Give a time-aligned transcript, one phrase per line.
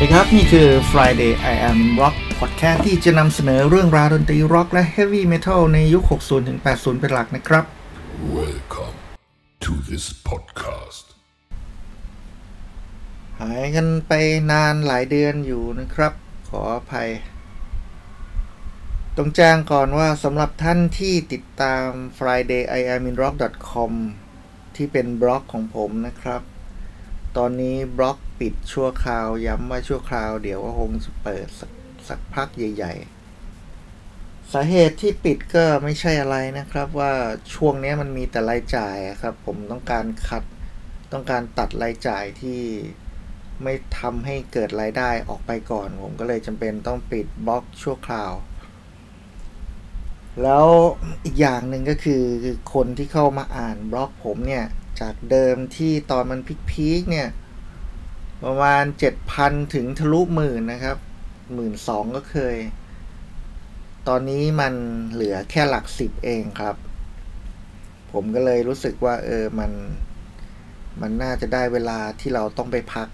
[0.00, 7.64] ัสดีครับ นี่คือ Friday I Am Rock Podcast ที่จะนำเสนอเรื่องราวดนตรีร็อกและ Heavy Metal ในยุค 60 ถึง 80 เป็นหลักนะครับ
[8.38, 8.98] Welcome
[9.64, 11.06] to this podcast.
[13.40, 14.12] หายกันไป
[14.50, 16.12] นานหลายเดือนอยู่นะครับ
[16.48, 17.10] ขออภัย
[19.16, 21.86] ต้องแจ้งก่อนว่าสำหรับท่านที่ติดตาม
[22.18, 23.34] Friday I Am in Rock
[23.70, 23.92] com
[24.76, 26.42] ที่เป็นบล็อกของผมนะครับ
[27.36, 30.90] ตอนนี้บล็อก ปิดชั่วคราว ย้ำว่าชั่วคราว เดี๋ยวก็คง
[31.24, 31.70] เปิดสัก
[32.08, 37.12] สักพักใหญ่ ๆ สาเหตุที่ปิดก็ไม่ใช่อะไรนะครับว่า
[37.54, 40.42] ช่วงนี้มันมีแต่รายจ่ายครับ ผมต้องการคัด
[41.12, 42.60] ต้องการตัดรายจ่ายที่
[43.62, 48.32] ไม่ทำให้เกิดรายได้ออกไปก่อน ผมก็เลยจำเป็นต้องปิดบล็อกชั่วคราว
[50.42, 50.66] แล้ว
[51.24, 54.64] อีกอย่างหนึ่งก็คือคือคนที่เข้ามาอ่านบล็อกผมเนี่ย
[55.00, 57.28] จากเดิมที่ตอนมันพีคๆเนี่ย
[58.44, 58.84] ประมาณ
[59.28, 60.96] 7,000ถึงทะลุหมื่นนะครับ
[61.54, 62.56] หมื่นสองก็เคย
[64.08, 64.74] ตอนนี้มัน
[65.12, 66.76] เหลือแค่หลักสิบเองครับ
[68.12, 69.72] ผมก็เลยรู้สึกว่า เออมัน
[71.00, 73.08] มันน่าจะได้เวลาที่เราต้องไปพัก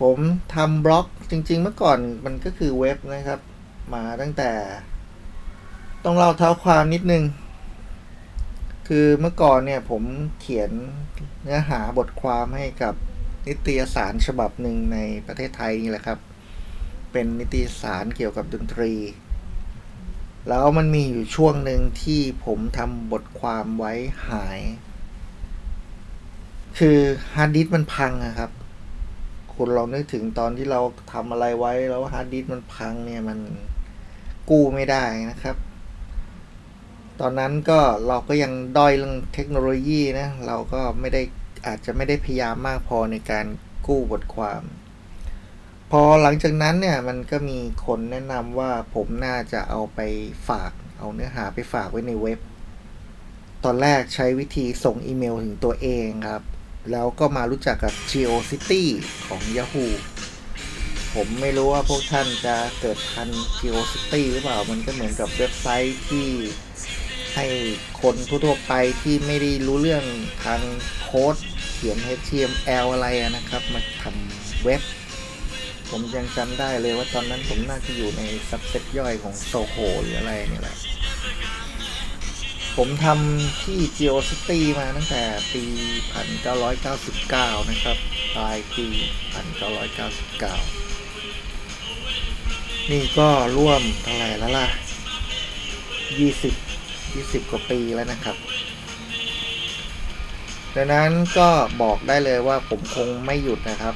[0.00, 0.18] ผม
[0.54, 3.40] ทำบล็อกจริง ๆ เมื่อก่อนมันก็คือเว็บนะครับ
[3.94, 4.50] มาตั้งแต่
[6.04, 7.24] ต้องเล่าเท้าความนิดนึง
[8.88, 10.02] คือเมื่อก่อนเนี่ยผม
[10.40, 10.70] เขียน
[11.42, 12.94] เนื้อหาบทความให้กับ
[13.48, 16.18] นิตยสารฉบับหนึ่งในประเทศไทยนี่แหละครับ
[17.12, 18.92] เป็นนิตยสารเกี่ยวกับดนตรี
[20.48, 23.92] แล้วมันมีอยู่ช่วงหนึ่งที่ผมทำบทความไว้
[24.28, 24.60] หาย
[26.78, 26.98] คือ
[27.34, 28.50] ฮาร์ดดิสก์มันพังอะครับ
[29.54, 30.80] คุณลองนึกถึงตอนที่เรา
[31.12, 33.38] ทำอะไรไว้แล้วฮาร์ดดิสก์มันพังเนี่ยมัน
[34.50, 35.56] กู้ไม่ได้นะครับ
[37.20, 41.22] ตอนนั้นก็เราก็ยังด้อยเรื่องเทคโนโลยีนะ เราก็ไม่ได้
[41.66, 43.46] อาจจะไม่ได้พยายามมากพอในการ
[43.86, 44.62] กู้บทความ
[45.90, 50.00] พอหลังจากนั้นเนี่ยมันก็มีคนแนะนำว่าผมน่าจะเอาไป
[50.48, 52.40] ฝาก เอาเนื้อหาไปฝากไว้ในเว็บ
[53.64, 56.42] ตอนแรกใช้วิธีส่งอีเมลถึงตัวเองครับ
[56.90, 58.82] แล้วก็มารู้จักกับ GeoCity
[59.26, 59.88] ของ Yahoo
[61.14, 63.28] ผมไม่รู้ว่าพวกท่านจะเกิดทัน
[63.60, 66.28] GeoCity หรือเปล่า มันก็เหมือนกับเว็บไซต์ที่
[67.34, 67.46] ให้
[68.02, 68.72] คนทั่วๆไป
[69.02, 70.04] ที่ไม่ได้รู้เรื่อง
[70.44, 70.60] ทาง
[71.02, 71.36] โค้ด
[71.86, 74.82] ขียน HTML อะไรนะครับ มาทำเว็บ
[75.90, 80.76] ผมยังจำได้เลยว่าตอนนั้นผมน่าจะอยู่ในซับเซตย่อยของโซโ o หรืออะไรนี่แหละ
[82.76, 85.64] ผมทำที่ GeoCity มาตั้งแต่ปี
[86.82, 87.96] 1999 นะครับ
[88.36, 88.86] ปลายปี
[90.88, 94.66] 1999 นี่ก็ร่วมเท่าไหร่แล้วล่ะ
[96.28, 98.36] 20 20 กว่าปีแล้วนะครับ
[100.76, 101.48] ดังนั้นก็
[101.82, 103.94] บอกได้เลยว่าผมคงไม่หยุดนะครับ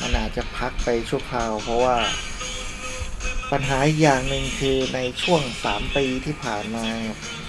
[0.00, 1.96] มันอาจจะพักไปชั่วคราว เพราะว่า
[3.52, 6.86] ปัญหาอย่างหนึ่งคือในช่วง 3 ปีที่ผ่านมา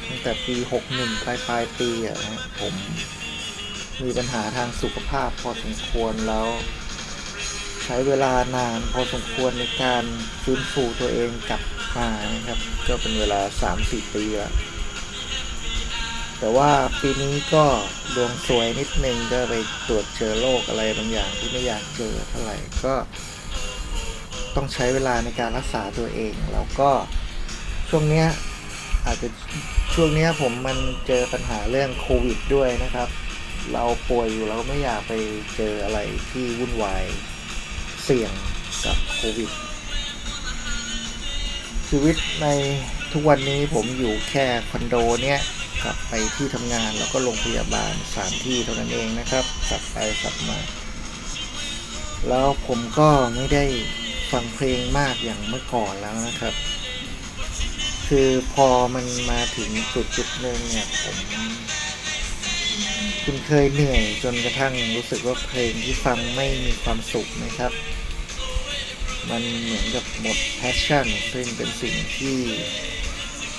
[0.08, 0.56] ตั้งแต่ปี
[0.92, 2.18] 61 ปลายปลายปีอะ
[2.60, 2.74] ผม
[4.04, 6.48] มีปัญหาทางสุขภาพพอสมควรแล้ว
[7.84, 10.04] ใช้เวลานานพอสมควรในการ
[10.44, 11.62] ฟื้นฟูตัวเองกลับ
[11.98, 13.40] มานะครับ ก็เป็นเวลา
[13.78, 14.54] 3-4 ปีแล้ว
[16.40, 16.72] แต่ว่า
[17.02, 17.66] ปีนี้ก็
[18.16, 19.56] ดวงสวยนิดนึงก็ไป
[19.88, 22.94] ตรวจเจอโรคอะไรบางอย่างที่ไม่อยากเจอเท่าไหร่ก็
[24.56, 26.90] ต้องใช้เวลาในการรักษาตัวเอง แล้วก็
[27.90, 28.28] ช่วงเนี้ย
[29.06, 29.28] อาจจะ
[29.94, 30.78] ช่วงเนี้ยผมมัน
[31.08, 33.10] เจอปัญหาเรื่องโควิดด้วยนะครับ
[33.74, 35.14] เราป่วยอยู่เราไม่อยากไป
[35.56, 36.00] เจออะไร
[36.32, 37.04] ที่วุ่นวาย
[38.04, 38.32] เสี่ยง
[38.86, 39.52] กับโควิด
[41.90, 42.48] ชีวิตใน
[43.12, 45.40] ทุกวันนี้ผมอยู่แค่คอนโดเนี้ย
[45.84, 50.60] กลับไปที่ทำงานแล้วก็โรงพยาบาลสามที่เท่านั้นเองนะครับกลับไปกลับมา
[52.28, 53.66] แล้วผมก็ไม่ได้
[54.32, 56.54] ฟังเพลงมากอย่างเมื่อก่อนแล้วนะครับ
[58.08, 61.18] คือพอมันมาถึงจุดจุดหนึ่งเนี่ยผม
[63.24, 67.72] คุณเคยเหนื่อยจนกระทั่งรู้สึกว่าเพลงที่ฟังไม่มีความสุขนะครับ
[69.30, 72.38] มันเหมือนกับหมดแพชชั่นซึ่งเป็นสิ่งที่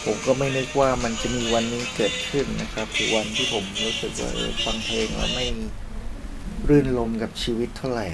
[0.05, 4.31] ผมก็ไม่นึกว่ามันจะมีวันนี้เกิดขึ้นนะครับ คือวันที่ผมรู้สึกว่า
[4.65, 5.47] ฟังเพลงแล้วไม่
[6.69, 8.09] รื่นรมย์กับชีวิตเท่าไหร่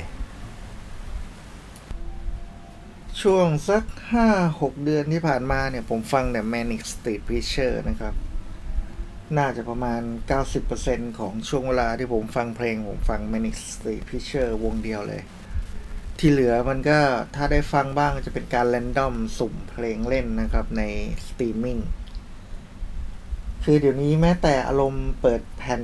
[3.22, 4.28] ช่วงสักห้า
[4.60, 8.14] หกเดือนที่ผ่านมาเนี่ย ผมฟังแต่ Manic Street Preachers นะครับ
[9.38, 10.02] น่าจะประมาณ
[10.60, 15.22] 90%ของช่วงเวลาที่ผมฟังเพลง ผมฟัง Manic Street Preachers วงเดียวเลย
[16.18, 16.98] ที่เหลือมันก็
[17.34, 20.82] ถ้าได้ฟังบ้างจะเป็นการ random สุ่มเพลงเล่นนะครับใน
[21.26, 21.78] สตรีมมิ่ง
[23.64, 25.82] คือเดี๋ยวนี้แม้แต่อารมณ์เปิดแผ่น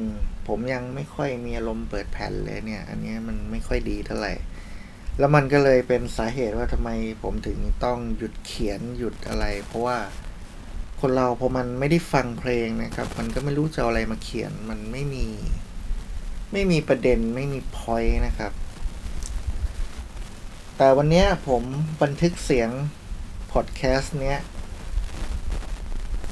[0.48, 4.32] ผมยังไม่ค่อยมีอารมณ์เปิดแผ่นเลยเนี่ย อันนี้มันไม่ค่อยดีเท่าไหร่
[5.18, 6.90] แล้วมันก็เลยเป็นสาเหตุว่าทำไม
[7.22, 9.98] ผมถึงต้องหยุดเขียนหยุดอะไร เพราะว่า
[11.00, 15.26] คนเราพอมันไม่ได้ฟังเพลงนะครับ มันก็ไม่รู้จะเอาอะไรมาเขียน มันไม่มี
[16.52, 18.52] ไม่มีประเด็นไม่มีพอยต์นะครับ
[20.82, 21.62] แต่วันนี้ผม
[22.02, 22.70] บันทึกเสียง
[23.52, 24.38] พอดแคสต์เนี้ย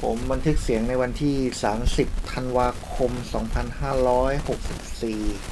[0.01, 1.37] ผมบันทึกเสียงในวันที่
[1.83, 3.11] 30 ธันวาคม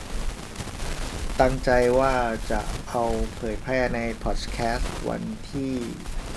[0.09, 2.13] 2564 ตั้งใจว่า
[2.51, 2.59] จะ
[2.89, 3.03] เอา
[3.35, 5.73] เผยแพร่ในพอดแคสต์วันที่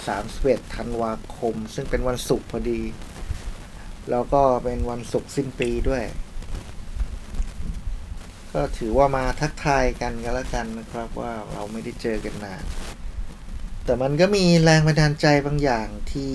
[0.05, 2.83] 31 ธันวาคม ซึ่งเป็นวันศุกร์พอดี
[4.11, 6.05] แล้วก็เป็นวันศุกร์สิ้นปีด้วย
[8.53, 12.65] ก็ถือว่ามาทักทายกันกันแล้วกันนะครับว่าเราไม่ได้เจอกันนาน
[13.85, 16.35] แต่มันก็มีแรงบันดาลใจบางอย่างที่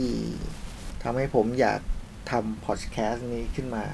[1.04, 1.80] ทำให้ผมอยาก
[2.32, 3.86] ทำพอดแคสต์นี้ขึ้นมา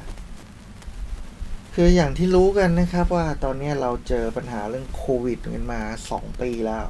[1.75, 5.81] คืออย่างที่รู้กันนะครับว่าตอนนี้เราเจอปัญหาเรื่องโควิดกันมา
[6.11, 6.85] 2 ปีแล้ว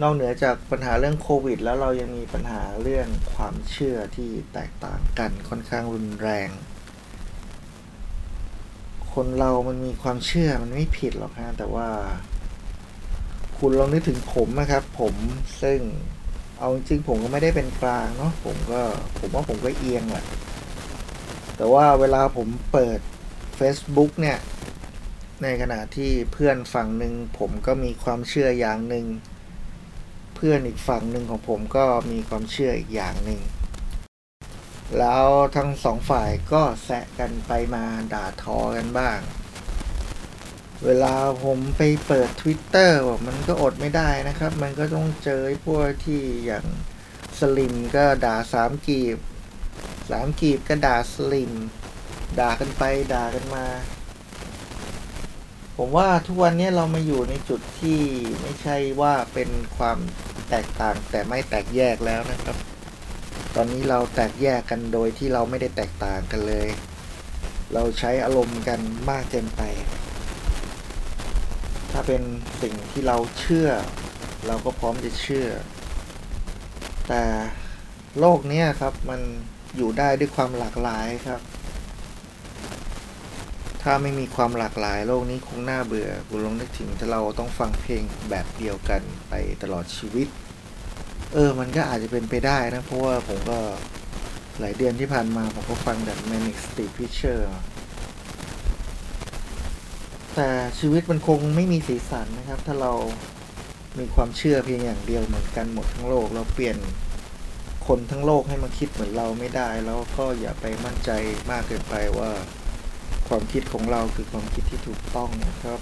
[0.00, 6.48] นอกเหนือจากปัญหาเรื่องโควิด แล้วเรายังมีปัญหาเรื่องความเชื่อที่แตกต่างกันค่อนข้างรุนแรง
[9.14, 11.88] คนเรามันมีความเชื่อมันไม่ผิดหรอกฮะแต่ว่า
[13.58, 15.14] คุณลองนึกถึงผมนะครับ ผม
[15.62, 15.78] ซึ่ง
[16.58, 18.80] เอาจริงผมก็ไม่ได้เป็นกลางเนาะผมก็
[19.18, 20.24] ผมว่าผมก็เอียงแหละ
[21.56, 22.98] แต่ว่าเวลาผมเปิด
[23.58, 24.38] Facebook เนี่ย
[25.42, 29.06] ในขณะที่เพื่อนฝั่งหนึ่งผมก็มีความเชื่ออย่างหนึ่ง
[30.36, 33.40] เพื่อนอีกฝั่งหนึ่งของผมก็มีความเชื่ออีกอย่างหนึ่ง
[34.98, 39.18] แล้วทั้งสองฝ่ายก็แซะกันไปมาด่าทอกันบ้าง
[40.84, 42.92] เวลาผมไปเปิด Twitter
[43.26, 46.66] มันก็อดไม่ได้นะครับ มันก็ต้องเจอพวกที่อย่าง
[47.38, 49.18] สลิมก็ด่าสามกีบ
[50.10, 51.52] สามกีบก็ด่าสลิม
[52.40, 52.82] ด่ากันไป
[53.14, 53.66] ด่ากันมา
[55.76, 58.00] ผมว่าทุกวันนี้เรามาอยู่ในจุดที่
[58.40, 59.98] ไม่ใช่ว่าเป็นความ
[60.48, 62.56] แตกต่างแต่ไม่แตกแยกแล้วนะครับ
[63.56, 66.68] ตอนนี้เราแตกแยกกันโดยที่เราไม่ได้แตกต่างกันเลย
[67.74, 69.62] เราใช้อารมณ์กันมากเกินไป
[71.90, 72.22] ถ้าเป็น
[72.62, 73.68] สิ่งที่เราเชื่อ
[74.46, 75.48] เราก็พร้อมจะเชื่อ
[77.08, 77.22] แต่
[78.20, 79.20] โลกนี้ครับมัน
[79.76, 81.40] อยู่ได้ด้วยความหลากหลายครับ
[83.82, 90.28] ถ้าไม่มีความหลากหลาย โลกนี้คงน่าเบื่อคุณลองนึกถึงถ้าเราต้องฟังเพลงแบบเดียวกันไปตลอดชีวิต
[91.32, 93.58] เออ มันก็อาจจะเป็นไปได้นะ เพราะว่าผมก็
[94.60, 97.40] หลายเดือนที่ผ่านมา ผมก็ฟังแบบ Manic Street Preacher
[100.34, 100.48] แต่
[100.78, 102.92] ชีวิตมันคงไม่มีสีสันนะครับ ถ้าเรา
[103.98, 106.76] มีความเชื่อเพียงอย่างเดียวเหมือนกันหมดทั้งโลก เราเปลี่ยน
[107.86, 111.10] คนทั้งโลกให้มาคิดเหมือนเราไม่ได้ แล้วก็อย่าไปมั่นใจ
[111.50, 112.30] มากเกินไปว่า
[113.28, 115.80] ความคิดของเราคือความคิดที่ถูกต้องนะครับ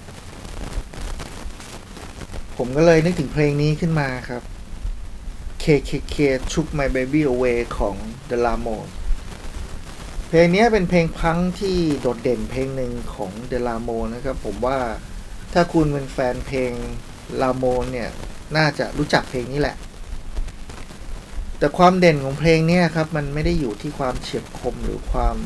[2.56, 4.42] ผมก็เลยนึกถึงเพลงนี้ขึ้นมาครับ
[5.62, 6.16] KKK
[6.52, 7.96] Took My Baby Away ของ
[8.30, 8.90] The Ramones
[10.28, 14.78] เพลงนี้เป็นเพลงพังที่โดดเด่นเพลงหนึ่งของ The Ramones นะครับ ผมว่า
[15.52, 16.72] ถ้าคุณเป็นแฟนเพลง
[17.42, 18.10] Ramones เนี่ย
[18.56, 19.76] น่าจะรู้จักเพลงนี้แหละ
[21.58, 25.36] แต่ความเด่นของเพลงนี้ครับ มันไม่ได้อยู่ที่ความเฉียบคมหรือความ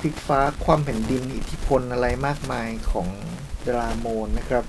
[0.00, 3.08] พลิกฟ้าความแผ่นดินอิทธิพลอะไรมากมายของ
[3.62, 4.64] เดลาโมนนะครับ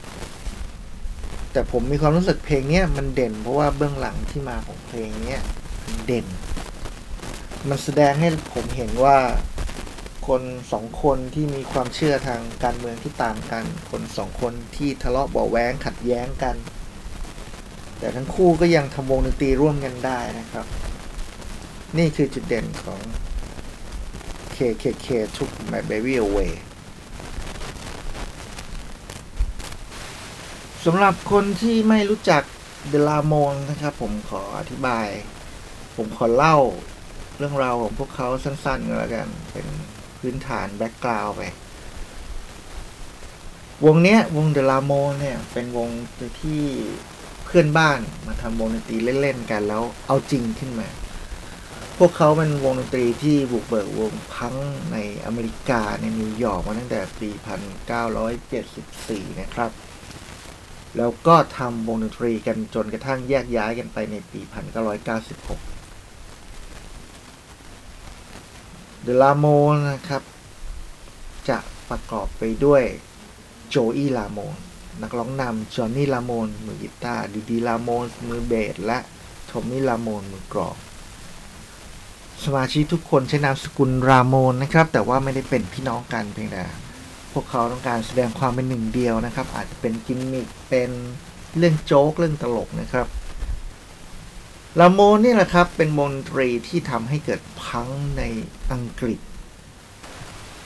[1.53, 5.37] แต่ผมมีความรู้สึกเพลงนี้มันเด่น เพราะว่าเบื้องหลังที่มาของเพลงนี้
[5.85, 6.27] มันเด่น
[7.69, 9.17] มันแสดงให้ผมเห็นว่า
[10.27, 10.41] คน
[10.71, 16.55] สองคนที่มีความเชื่อทางการเมืองที่ต่างกัน คนสองคนที่ทะเลาะเบาแว้งขัดแย้งกัน
[17.99, 20.65] แต่ทั้งคู่ก็ยังทำวงดนตรีร่วมกันได้นะครับ
[21.97, 22.99] นี่คือจุดเด่นของ
[24.55, 25.07] KKK
[25.37, 26.51] took my baby away
[30.87, 32.43] สำหรับคนที่ไม่รู้จัก
[32.89, 35.07] The Ramones นะครับผมขออธิบาย
[35.95, 36.57] ผมขอเล่า
[37.37, 39.67] เรื่องราวของพวกเขาสั้นๆก็แล้วกัน เป็น
[40.19, 41.41] พื้นฐาน background ไป
[43.85, 45.89] วงเนี้ยวง The Ramones เนี่ย เป็นวง
[46.41, 46.61] ที่
[47.45, 50.87] เพื่อนบ้านมาทำวงดนตรีเล่นๆกันแล้วเอาจริงขึ้นมา
[51.97, 54.55] พวกเขาเป็นวงดนตรีที่บุกเบิกวงพังก์
[54.91, 57.29] ในอเมริกาในนิวยอร์กมาตั้งแต่ปี
[58.53, 59.71] 1974 นะครับ
[60.97, 64.51] แล้วก็ทำวงดนตรีกันจนกระทั่งแยกย้ายกันไปในปี 1996
[69.03, 70.23] เดลาโมนนะครับ
[71.49, 71.57] จะ
[71.89, 72.83] ประกอบไปด้วย
[73.69, 74.55] โจอี้ลาโมน
[75.01, 78.99] นักร้องนำจอห์นนี่ลาโมนมือกีตาร์ดีดีลาโมนมือเบสและ
[79.47, 80.75] โทมมี่ลาโมนมือกลอง
[82.43, 86.63] สมาชิกทุกคนใช้นามสกุลรามอนนะครับ แต่ว่าไม่ได้เป็นพี่น้องกันเพียงแต่
[87.33, 90.91] พวกเขาต้องการแสดงความเป็นหนึ่งเดียวนะครับ อาจจะเป็นกิมมิคเป็น
[91.57, 93.07] เรื่องโจ๊กเรื่องตลกนะครับ
[94.79, 97.87] Ramones นี่แหละครับ เป็นวงดนตรีที่ทำให้เกิดพัง
[98.17, 98.23] ใน
[98.71, 99.19] อังกฤษ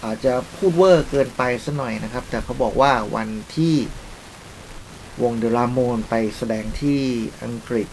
[0.04, 3.76] อาจจะพูดเวอร์เกินไปสัหน่อยนะครับ แต่เขาบอกว่าวันที่
[5.24, 7.02] วง The Ramones ไปแสดงที่
[7.44, 7.88] อังกฤษ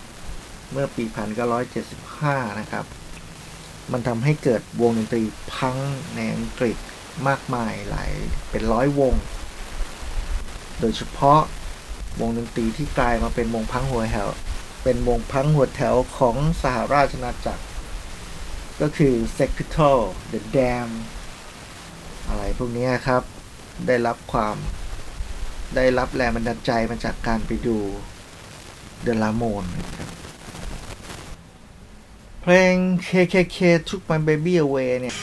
[0.72, 1.04] เมื่อปี
[1.82, 2.84] 1975 นะครับ
[3.92, 5.22] มันทำให้เกิดวงดนตรี
[5.54, 5.76] พัง
[6.14, 6.76] ในอังกฤษ
[7.28, 8.10] มากมายหลาย
[8.50, 9.14] เป็นร้อยวง
[10.80, 11.40] โดยเฉพาะ
[12.20, 14.28] วงดนตรีที่กลายมาเป็นวงพังหัวแถว
[14.82, 17.64] เป็นวงพังหัวแถวของสหราชอาณาจักร
[18.80, 20.88] ก็คือ Sex Pistols The Dam
[22.28, 23.22] อะไรพวกนี้ครับ
[23.86, 24.56] ได้รับความ
[25.76, 27.78] ได้รับแรงบันดาลใจมาจากการไปดู
[29.06, 30.10] The Ramones นะครับ
[32.40, 32.74] เพลง
[33.08, 35.16] KKK Took My Baby Away เนี่ย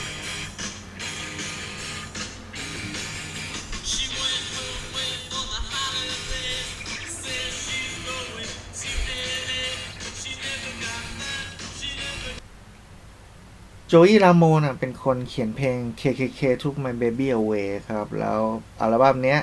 [13.93, 18.39] โจอี้รามโมนเป็นคนเขียนเพลง KKK Took My Baby Away ครับ แล้ว
[18.79, 19.39] อัลบั้มเนี้ย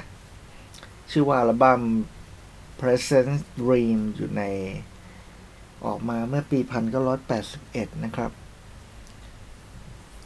[1.11, 1.81] ชื่อว่าอัลบั้ม
[2.81, 4.43] Present Dream อยู่ใน
[5.87, 6.59] ออกมาเมื่อปี
[7.31, 8.31] 1981 นะครับ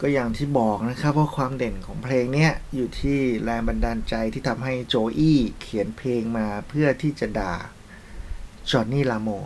[0.01, 7.53] ก็อย่างที่บอกนะครับว่าความเด่นของเพลงเนี้ย อยู่ที่แรงบันดาลใจที่ทำให้โจอี้เขียนเพลงมาเพื่อที่จะด่า
[8.69, 9.45] จอห์นนี่ลาโมน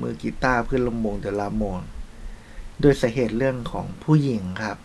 [0.00, 1.82] มือกีตาร์เพื่อนลมวงเดอะลาโมน
[2.80, 4.78] โดยสาเหตุเรื่องของผู้หญิงครับ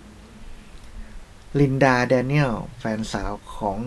[1.60, 3.78] ลินดาแดเนียลแฟนสาวของ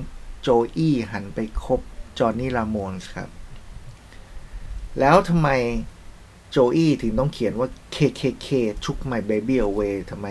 [0.41, 1.81] โจอี้หันไปคบ
[2.19, 3.31] จอห์นนี่ลาโมนส์ครับ
[5.01, 5.49] แล้วทำไม
[6.51, 8.49] โจอี้ถึงต้องเขียนว่า KKK
[8.85, 10.27] took my baby away ทำไม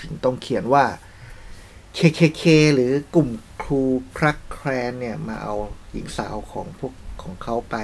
[0.00, 0.84] ถึงต้องเขียนว่า
[1.96, 3.28] KKK หรือกลุ่ม
[3.62, 3.82] ครู
[4.18, 5.54] ครักแครนเนี่ย มาเอา
[5.92, 6.92] หญิงสาวของพวก
[7.22, 7.76] ของเขาไป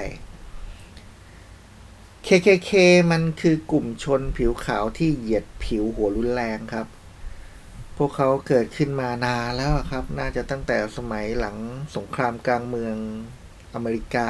[2.27, 2.71] KKK
[3.11, 6.87] มันคือกลุ่มชนผิวขาวที่เหยียดผิวหัวรุนแรงครับ
[7.97, 11.57] พวกเขาเกิดขึ้นมานานแล้วครับ น่าจะตั้งแต่สมัยหลัง
[11.95, 12.95] สงครามกลางเมือง
[13.73, 14.29] อเมริกา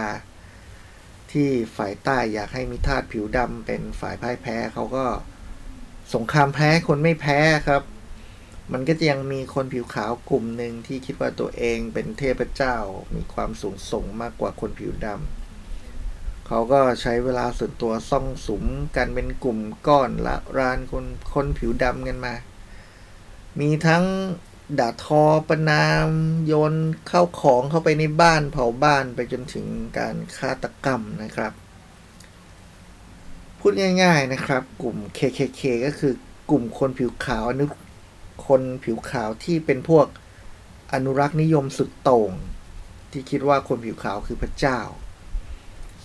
[1.32, 5.06] ที่ฝ่ายใต้อยากให้มีทาสผิวดำเป็นฝ่ายพ่ายแพ้เขาก็
[6.14, 7.84] สงครามแพ้คนไม่แพ้ครับ
[8.74, 12.78] มันก็จะยังมีคนผิวขาวกลุ่มหนึ่งที่คิดว่าตัวเองเป็นเทพเจ้า
[13.16, 15.43] มีความสูงส่งมากกว่าคนผิวดำ
[16.48, 18.64] เขาก็ใช้เวลาส่วนตัวซ่องสุม
[18.96, 22.34] กันเป็นกลุ่มก้อนละรานคนคนผิวดำกันมา
[23.60, 24.06] มีทั้ง
[24.80, 26.08] ด่าทอประนาม
[26.46, 26.74] โยน
[27.08, 29.66] เข้าของเข้าไปในบ้านเผาบ้านไปจนถึง
[29.98, 31.54] การฆาตกรรมนะครับ
[33.60, 33.72] พูด
[34.04, 36.14] ง่าย ๆนะครับ กลุ่ม KKK ก็คือ
[36.50, 37.66] กลุ่มคนผิวขาวอนุ
[38.48, 40.08] คนผิวขาวที่เป็นพวก
[40.94, 42.32] อนุรักษ์นิยมสุดโต่ง
[43.12, 44.80] ที่คิดว่าคนผิวขาวคือพระเจ้า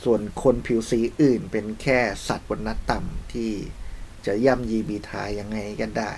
[0.04, 3.52] ส่วนคนผิวสีอื่นเป็นแค่สัตว์บนนัดต่ำที่
[4.26, 6.12] จะย่ำยีบีทายยังไงกันได้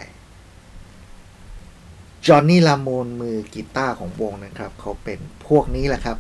[2.26, 6.18] จอห์นนี่ลาโมนมือกีตาร์ของวงนะครับ เขาเป็นพวกนี้แหละครับ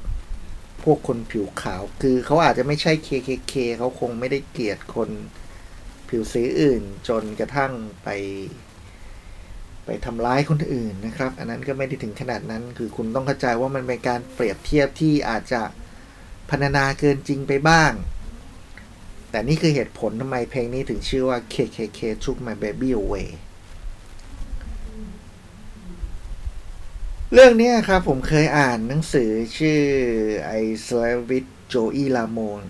[0.82, 5.10] พวกคนผิวขาวคือเขาอาจจะไม่ใช่ KKK เขาคงไม่ได้เกลียดคน
[6.08, 8.08] ผิวสีอื่น จนกระทั่งไป
[9.84, 15.62] ไปทำร้ายคนอื่นนะครับ อันนั้นก็ไม่ได้ถึงขนาดนั้น คือคุณต้องเข้าใจว่ามันเป็นการเปรียบเทียบที่อาจจะ
[16.50, 17.92] พรรณนาเกินจริงไปบ้าง
[19.30, 23.28] แต่นี่คือเหตุผลทำไมเพลงนี้ถึงชื่อว่า KKK Took My Baby Away
[27.32, 29.80] เรื่องนี้ครับผมเคยอ่านหนังสือชื่อ
[30.60, 32.66] I Slept with Joey Lamone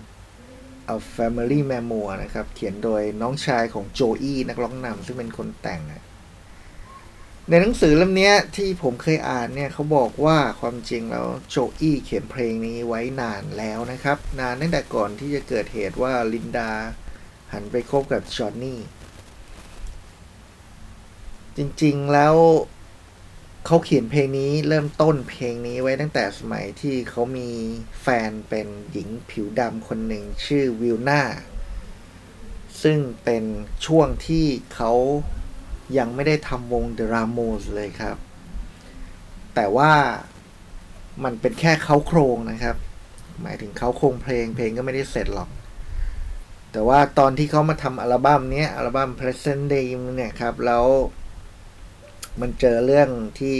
[0.95, 6.03] A Family Memoir นะครับ เขียนโดยน้องชายของโจอี้นักร้องนำซึ่งเป็นคนแต่งอะ
[7.53, 16.71] ในหนังสือเล่มนี้ที่ผมเคยอ่านเนี่ยเขาบอกว่าความจริงแล้วโจอี้เขียนเพลงนี้ไว้นานแล้วนะครับ นานตั้งแต่ก่อนที่จะเกิดเหตุว่าลินดา
[17.53, 18.79] หันไปคบกับจอห์นนี่
[21.57, 22.35] จริงๆแล้ว
[23.65, 27.49] เขาเขียนเพลงนี้เริ่มต้นเพลงนี้ไว้ตั้งแต่สมัยที่เขามี
[28.01, 31.23] แฟนเป็นหญิงผิวดำคนหนึ่งชื่อวิลนา
[32.83, 33.43] ซึ่งเป็น
[33.85, 34.93] ช่วงที่เขา
[35.97, 38.17] ยังไม่ได้ทำวง The Ramones เลยครับ
[39.55, 39.91] แต่ว่า
[41.23, 42.75] มันเป็นแค่เขาโครงนะครับ
[43.41, 45.49] หมายถึงเขาโครงเพลงเพลงก็ไม่ได้เสร็จหรอก
[46.71, 50.85] แต่ว่าตอนที่เขามาทำอัลบั้มนี้อัลบั้ม Present Day เนี่ยครับ แล้ว
[52.41, 53.57] มันเจอเรื่องที่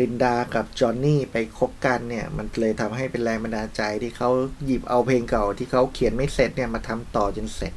[0.00, 4.30] ลินดากับจอห์นนี่ไปคบกันเนี่ย มันเลยทำให้เป็นแรงบันดาลใจที่เขา
[4.64, 7.74] หยิบเอาเพลงเก่าที่เขาเขียนไม่เสร็จเนี่ยมาทำต่อจนเสร็จ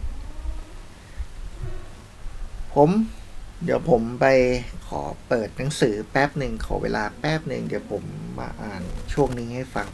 [2.76, 2.90] ผม
[3.64, 4.26] เดี๋ยวผมไป
[4.88, 8.04] ขอเปิดหนังสือแป๊บหนึ่งขอเวลาแป๊บหนึ่งเดี๋ยวผม
[8.40, 8.82] มาอ่าน
[9.14, 9.88] ช่วงนี้ให้ฟัง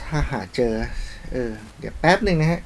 [0.00, 0.74] ถ้าหาเจอ
[1.32, 2.62] เออ เดี๋ยวแป๊บหนึ่งนะฮะ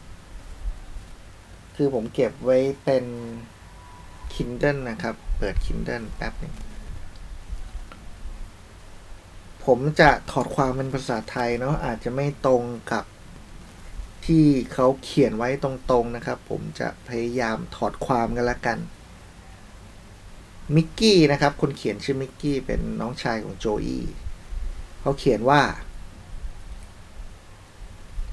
[1.76, 3.04] คือผมเก็บไว้เป็น
[4.32, 6.54] Kindle นะครับ เปิด Kindle แป๊บหนึ่ง
[9.64, 13.04] ผมจะถอดความเป็นภาษาไทยเนาะอาจจะไม่ตรงกับ
[14.26, 18.78] ที่เขาเขียนไว้ตรงๆนะครับ ผมจะพยายามถอดความกันละกัน
[20.74, 24.04] มิกกี้นะครับคนเขียนชื่อมิกกี้เป็นน้องชายของโจอี้
[25.00, 25.62] เขาเขียนว่า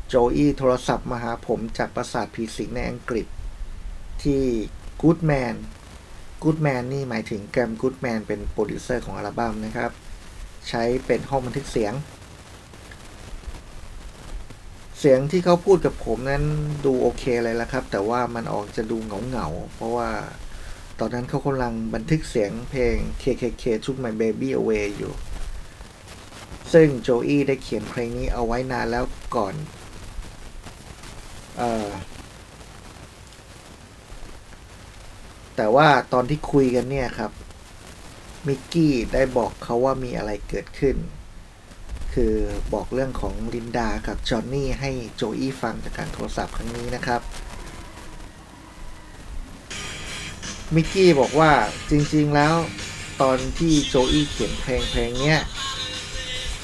[0.07, 3.27] โจอี้โทรศัพท์มาหาผมจากปราสาทผีสิงในอังกฤษ
[4.23, 4.43] ที่
[5.01, 5.55] Gouldman
[6.43, 9.91] Gouldman นี่หมายถึงแกรม Goodman เป็นโปรดิวเซอร์ของอัลบั้มนะครับ
[10.69, 11.93] ใช้เป็นห้องบันทึกเสียง
[14.99, 16.43] เสียงที่เขาพูดกับผมนั้น
[16.85, 20.09] ดูโอเคเลยละครับ แต่ว่ามันออกจะดูเหงาๆเพราะว่า
[20.99, 25.13] ตอนนั้นเขากำลังบันทึกเสียงเพลง KKK Took My Baby Away อยู่
[26.73, 29.55] ซึ่งโจอี้ได้เขียนเพลงนี้เอาไว้นานแล้วก่อน
[31.61, 31.89] ออ
[35.55, 37.31] แต่ว่าตอนที่คุยกันเนี่ยครับ
[38.47, 40.95] มิกกี้ได้บอกเขาว่ามีอะไรเกิดขึ้น
[42.21, 42.37] คือ
[42.73, 47.21] บอกเรื่องของลินดากับจอห์นนี่ให้โจอี้ฟังจากการโทรศัพท์ครั้งนี้นะครับ
[50.75, 51.51] มิกกี้บอกว่า
[51.89, 52.55] จริงๆแล้ว
[53.21, 55.39] ตอนที่โจอี้เขียนเพลงเพลงเนี้ย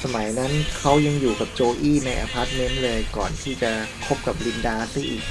[0.03, 3.71] สมัยนั้นเขายังอยู่กับโจอี้ในอพาร์ตเมนต์เลยก่อนที่จะ
[4.05, 5.23] คบกับลินดาซะอีก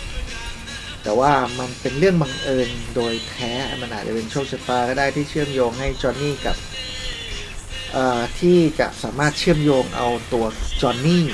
[1.02, 6.56] แต่ว่ามันเป็นเรื่องบังเอิญโดยแท้มันอาจจะเป็นโชคชะตาก็ได้ที่เชื่อมโยงให้จอห์นนี่กับ
[8.40, 10.46] ที่จะสามารถเชื่อมโยงเอาตัว
[10.80, 11.24] จอห์นนี่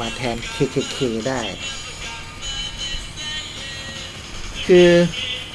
[0.00, 0.98] มาแทน KKK
[1.28, 1.40] ได้
[4.66, 4.88] คือ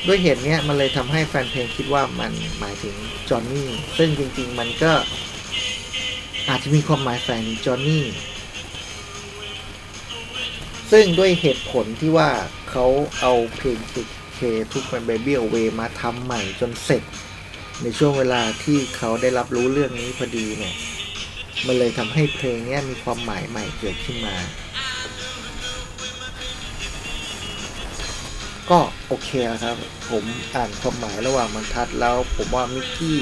[0.07, 2.95] ด้วยเหตุนี้มันเลยทำให้แฟนเพลงคิดว่ามันหมายถึง
[3.29, 4.93] จอห์นนี่ ซึ่งจริงๆมันก็
[6.49, 8.05] อาจจะมีความหมายแฝงจอห์นนี่
[10.91, 12.29] ซึ่งด้วยเหตุผลที่ว่า
[12.69, 12.85] เขา
[13.19, 13.79] เอาเพลง
[14.35, 14.39] เค
[14.73, 17.03] ทุกมันเบบี้เอาเวมาทำใหม่จนเสร็จ
[17.81, 20.75] ในช่วงเวลาที่เขาได้รับรู้เรื่องนี้พอดีเนี่ย
[21.67, 24.35] มันเลยทำให้เพลงนี้มีความหมายใหม่เกิดขึ้นมา
[28.69, 29.29] ก็โอเค
[29.63, 29.75] ครับ
[30.09, 30.23] ผม
[30.55, 33.21] อ่านความหมายระหว่างบรรทัดแล้ว ผมว่ามิกกี้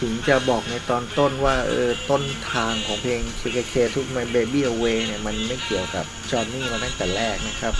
[0.00, 7.74] ถึงจะบอกในตอนต้นว่าเออต้นทางของเพลง KKK ทุก My Baby Away เนี่ย มันไม่เกี่ยวกับจอห์นนี่มาตั้งแต่แรกนะครับ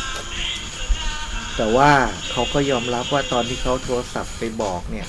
[1.57, 1.91] แต่ว่า
[2.31, 5.07] เขาก็ยอมรับว่าตอนที่เขาโทรศัพท์ไปบอกเนี่ย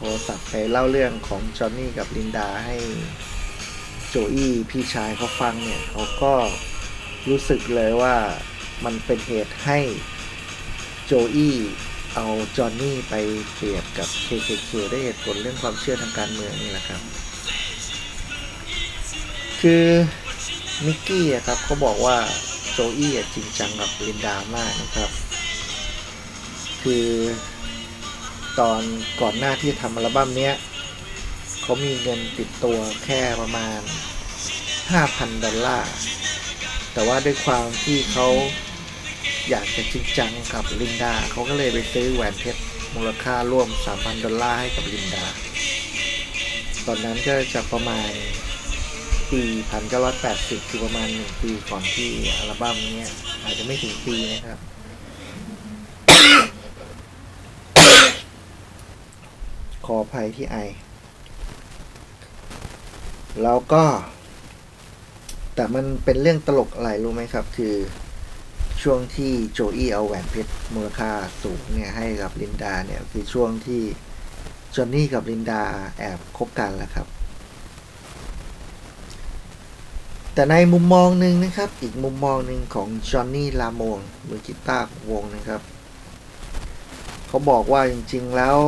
[0.00, 2.76] โทรศัพท์ไปเล่าเรื่องของจอห์นนี่กับลินดาให้
[4.08, 6.34] โจอี้พี่ชายเขาฟังเนี่ยเขาก็
[7.28, 8.14] รู้สึกเลยว่า
[8.84, 9.78] มันเป็นเหตุให้
[11.06, 11.56] โจอี้
[12.14, 13.14] เอาจอห์นนี่ไป
[13.54, 17.00] เปรียบกับ KKK ได้เหตุผลเรื่องความเชื่อทางการเมืองนี่แหละครับ
[19.60, 19.86] คือ
[20.86, 22.16] มิกกี้ครับเขาบอกว่า
[22.72, 25.10] โจอี้จริงจังกับลินดามากนะครับ
[26.82, 27.06] คือ
[28.60, 28.82] ตอน
[29.20, 30.54] ก่อนหน้าที่ทำอัลบั้มเนี้ย
[31.62, 33.78] เขามีเงินติดตัวแค่ประมาณ
[34.62, 35.90] 5,000 ดอลลาร์
[36.92, 38.26] แต่ว่าด้วยความที่เขา
[39.50, 42.62] อยากจะจริงจังกับลินดาเขาก็เลยไปซื้อแหวนเพชร
[42.94, 45.24] มูลค่าร่วม 3,000 ดอลลาร์ให้กับลินดา
[46.86, 48.10] ตอนนั้นก็จะประมาณ
[49.30, 49.42] ปี
[50.06, 53.10] 1980 คือประมาณ 1 ปีก่อนที่อัลบั้มเนี้ย
[53.42, 54.58] อาจจะไม่ถึงปีนะครับ
[59.90, 60.56] ขออภัยที่ไอ
[63.42, 63.84] แล้วก็
[65.54, 67.74] แต่มันเป็นเรื่องตลกอะไรรู้ไหมครับ คือ
[68.82, 71.10] ช่วงที่โจอี้เอาแหวนเพชรมูลค่า
[71.42, 73.82] สูงเนี่ยให้กับลินดาเนี่ยคือช่วงที่
[74.74, 75.62] จอห์นนี่กับลินดา
[75.98, 77.06] แอบคบกันแหละครับ
[80.34, 83.98] แต่ในมุมมองหนึ่งนะครับ อีกมุมมองหนึ่งของจอห์นนี่ลาโมง
[84.28, 85.60] มือกีตาร์วงนะครับ
[87.28, 88.58] เขาบอกว่าจริงๆแล้ว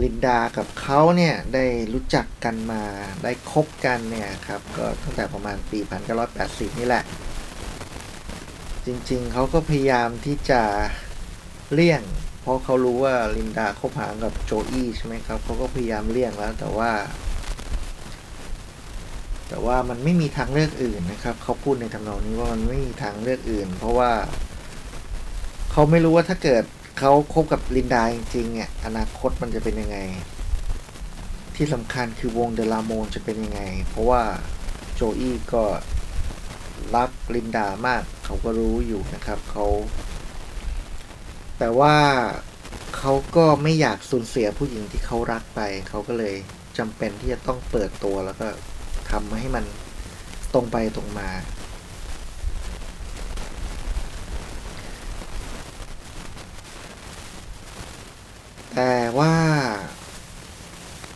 [0.00, 2.82] ลินดากับเขาเนี่ยได้รู้จักกันมา
[3.24, 5.78] ได้คบกันเนี่ยครับก็ตั้งแต่ประมาณปี
[6.28, 7.04] 1980 นี่แหละ
[8.86, 10.62] จริงๆ เขาก็พยายามที่จะ
[11.72, 12.02] เลี่ยง
[12.40, 16.92] เพราะเขารู้ว่าลินดาคบหากับโจอี้ใช่ไหมครับเขาก็พยายามเลี่ยงแล้วแต่ว่า
[19.48, 24.10] แต่ว่ามันไม่มีทางเลือกอื่นนะครับเขาพูดในทำนองนี้ว่ามันไม่มีทางเลือกอื่น เพราะว่า
[25.72, 26.64] เขาไม่รู้ว่าถ้าเกิด
[26.98, 29.98] เขาคบกับลินดาจริงๆเนี่ยอนาคตมันจะเป็นยังไง
[31.56, 34.22] ที่สำคัญคือวงเดลาโมนจะเป็นยังไง เพราะว่า
[34.94, 35.64] โจอี้ก็
[36.94, 39.66] รักลินดามาก เขาก็รู้อยู่นะครับเขา
[41.58, 41.96] แต่ว่า
[42.96, 46.34] เขเขาก็ไม่อยากสูญเสียผู้หญิงที่เขารักไป เขาก็เลย
[46.78, 48.48] จำเป็นที่จะต้องเปิดตัวแล้วก็
[49.10, 49.64] ทำให้มัน
[50.54, 51.28] ตรงไปตรงมา
[58.74, 59.34] แต่ว่า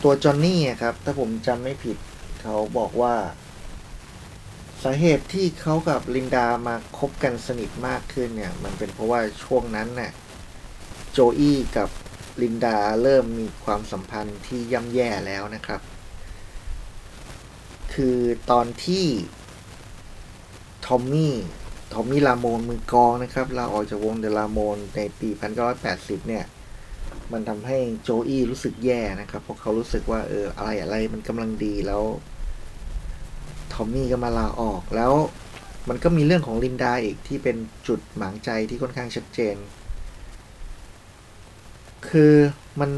[0.03, 1.97] ตัวจอห์นนี่ครับ ถ้าผมจำไม่ผิด
[2.41, 3.15] เขาบอกว่า
[4.83, 10.11] สาเหตุที่เขากับลินดามาคบกันสนิทมากขึ้นเนี่ย มันเป็นเพราะว่าช่วงนั้นเนี่ย
[11.11, 11.89] โจอี้กับ
[12.41, 15.81] ลินดาเริ่มมีความสัมพันธ์ที่ย่ำแย่แล้วนะครับ
[17.93, 18.19] คือ
[18.51, 19.05] ตอนที่
[20.85, 21.35] ทอมมี่
[21.93, 25.29] ทอมมี่ลาโมนมือกองนะครับลาออกจากวงเดลาโมนในปี
[25.79, 26.45] 1980 เนี่ย
[27.33, 32.03] มันทำให้โจอี้รู้สึกแย่นะครับ เพราะเขารู้สึกว่าเอออะไรอะไรมันกำลังดีแล้ว
[33.73, 35.13] ทอมมี่ก็มาลาออกแล้ว
[35.89, 39.55] มันก็มีเรื่องของลินดาอีกที่เป็นจุดหมางใจที่ค่อนข้างชัดเจน
[42.09, 42.33] คือ
[42.79, 42.91] มัน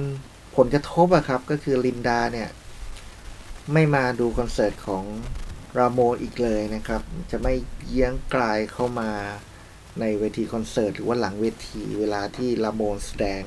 [0.58, 2.50] ผลกระทบอะครับก็คือลินดาเนี่ย
[3.74, 5.04] ไม่มาดูคอนเสิร์ตของ
[5.78, 7.54] ราโมอีกเลยนะครับ จะไม่
[7.88, 9.12] เยื้องกลายเข้ามา
[10.00, 13.42] ในเวทีคอนเสิร์ตหรือว่าหลังเวทีเวลาที่ราโมนแสดง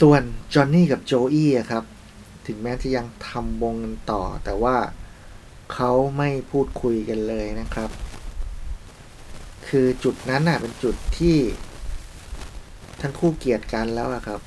[0.00, 0.22] ส่วน
[0.54, 1.84] จอห์นนี่กับโจอี้ครับ
[2.46, 4.76] ถึงแม้จะยังทำวงกันต่อ แต่ว่า
[5.72, 7.90] เขาไม่พูดคุยกันเลยนะครับ
[9.68, 11.36] คือจุดนั้นน่ะเป็นจุดที่
[13.00, 14.40] ทั้งคู่เกลียดกันแล้วครับ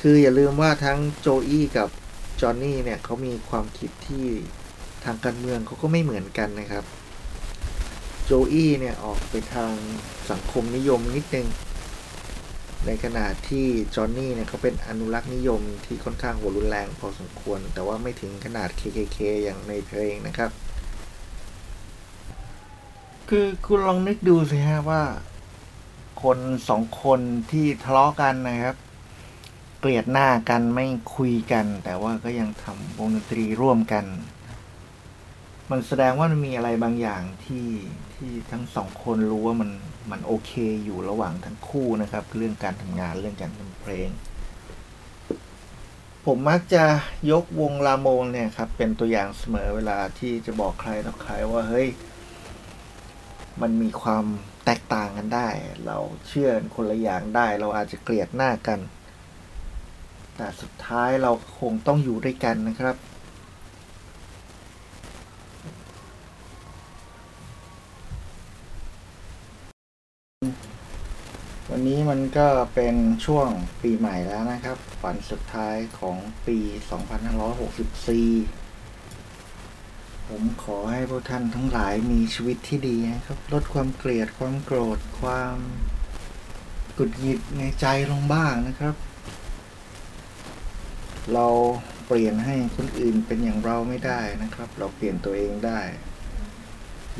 [0.00, 1.88] คืออย่าลืมว่าทั้งโจอี้กับ
[2.40, 4.26] จอห์นนี่เนี่ยเขามีความคิดที่
[5.04, 6.84] ทางการเมืองเขาก็ไม่เหมือนกันนะครับ
[8.24, 9.72] โจอี้เนี่ยออกไปทาง
[10.30, 11.46] สังคมนิยมนิดนึง
[12.86, 20.50] ในขณะที่จอห์นนี่เนี่ยเขาเป็นอนุรักษ์นิยมที่ค่อนข้างหัวรุนแรงพอสมควร แต่ว่าไม่ถึงขนาด KKK อย่างในเพลงนะครับ
[23.28, 25.02] คือคุณลองนึกดูสิฮะว่า
[26.22, 26.38] คน
[26.68, 28.76] สองคนที่ทะเลาะกันนะครับ
[29.80, 34.04] เกลียดหน้ากันไม่คุยกัน แต่ว่าก็ยังทำวงดนตรีร่วมกัน
[35.70, 37.68] มันแสดงว่ามันมีอะไรบางอย่างที่
[38.14, 39.70] ที่ทั้งสองคนรู้ว่ามัน
[40.10, 40.52] มันโอเค
[40.84, 44.08] อยู่ระหว่างทั้งคู่นะครับ เรื่องการทำงานเรื่องการทำเพลง
[46.26, 46.84] ผมมักจะ
[47.30, 51.88] ยกวงลาโมนเนี่ยครับ เป็นตัวอย่างเสมอเวลาที่จะบอกใครต่อใครว่าเฮ้ย
[53.60, 54.24] มันมีความ
[54.64, 55.48] แตกต่างกันได้
[55.86, 58.80] เราเชื่อคนละอย่างได้ เราอาจจะเกลียดหน้ากัน
[60.36, 62.96] แต่สุดท้ายเราคงต้องอยู่ด้วยกันนะครับ
[71.72, 73.48] วันนี้มันก็เป็นช่วง
[73.82, 76.58] ปีใหม่แล้วนะครับ วันสุดท้ายของปี
[78.64, 85.56] 2564 ผมขอให้พวกท่านทั้งหลายมีชีวิตที่ดีนะครับ ลดความเกลียดความโกรธความ
[86.98, 88.94] กุดหงิดในใจลงบ้างนะครับ
[91.32, 91.46] เรา
[92.06, 95.80] เปลี่ยนให้คนอื่นเป็นอย่างเราไม่ได้นะครับ เราเปลี่ยนตัวเองได้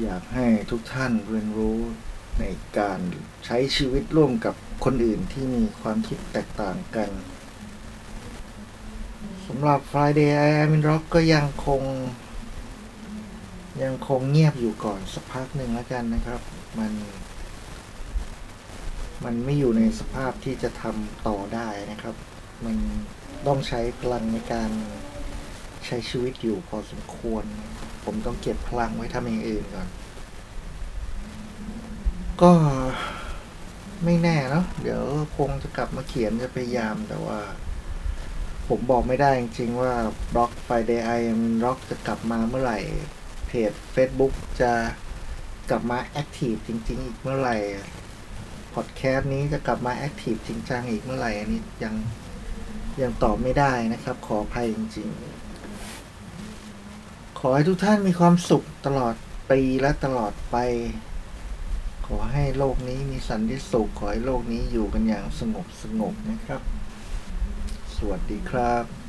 [0.03, 1.81] อยากให้ทุกท่านเรียนรู้
[2.41, 2.45] ใน
[2.79, 3.01] การ
[3.47, 7.11] ใช้ชีวิตร่วมกับคนอื่นที่มีความคิดแตกต่างกัน
[9.47, 11.83] สำหรับ Friday I Am in Rock ก็ยังคง
[13.83, 16.41] ยังคงเงียบอยู่ก่อนสักพักหนึ่งแล้วกันนะครับ
[16.79, 16.93] มัน
[19.25, 22.15] มันไม่อยู่ในสภาพที่จะทำต่อได้นะครับ
[22.65, 22.77] มัน
[23.47, 24.71] ต้องใช้พลังในการ
[25.87, 27.45] ใช้ชีวิตอยู่พอสมควร
[28.05, 29.89] ผมต้องเก็บพลังไว้ทำอย่างอื่นก่อน
[32.43, 32.53] ก็
[34.05, 35.03] ไม่แน่เนาะเดี๋ยว
[35.37, 37.41] คงจะกลับมาเขียนจะพยายามแต่ว่า
[38.69, 39.93] ผมบอกไม่ได้จริงๆว่า
[40.37, 42.79] Rock Friday I am Rock จะกลับมาเมื่อไหร่
[43.47, 44.73] เพจ Facebook จะ
[45.71, 47.57] กลับมา active จริง ๆ อีกเมื่อไหร่
[48.75, 51.95] พอดแคสต์นี้จะกลับมา active จริงจังอีกเมื่อไหร่อันนี้ยัง
[53.03, 55.09] ยังตอบไม่ได้นะครับ ขออภัยจริง
[56.45, 59.15] ๆ ขอให้ทุกท่านมีความสุขตลอด
[59.51, 60.57] ปีและตลอดไป
[62.17, 66.63] อให้โลกนี้มีสันติสุข ขอให้โลกนี้อยู่กันอย่างสงบสงบนะครับ
[67.97, 69.00] สวัสดีครับ